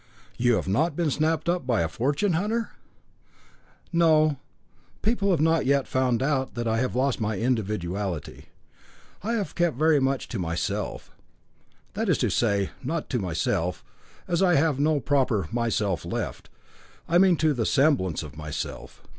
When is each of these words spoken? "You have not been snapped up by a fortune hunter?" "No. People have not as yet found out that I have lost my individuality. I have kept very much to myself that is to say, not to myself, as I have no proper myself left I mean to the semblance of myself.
"You 0.35 0.55
have 0.55 0.67
not 0.67 0.95
been 0.95 1.11
snapped 1.11 1.47
up 1.47 1.67
by 1.67 1.81
a 1.81 1.87
fortune 1.87 2.33
hunter?" 2.33 2.71
"No. 3.93 4.37
People 5.03 5.29
have 5.29 5.39
not 5.39 5.59
as 5.61 5.67
yet 5.67 5.87
found 5.87 6.23
out 6.23 6.55
that 6.55 6.67
I 6.67 6.77
have 6.79 6.95
lost 6.95 7.21
my 7.21 7.35
individuality. 7.35 8.47
I 9.21 9.33
have 9.33 9.53
kept 9.53 9.77
very 9.77 9.99
much 9.99 10.27
to 10.29 10.39
myself 10.39 11.11
that 11.93 12.09
is 12.09 12.17
to 12.17 12.31
say, 12.31 12.71
not 12.83 13.11
to 13.11 13.19
myself, 13.19 13.83
as 14.27 14.41
I 14.41 14.55
have 14.55 14.79
no 14.79 14.99
proper 14.99 15.47
myself 15.51 16.03
left 16.03 16.49
I 17.07 17.19
mean 17.19 17.37
to 17.37 17.53
the 17.53 17.67
semblance 17.67 18.23
of 18.23 18.35
myself. 18.35 19.03